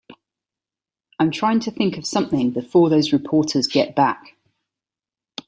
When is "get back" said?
3.67-4.35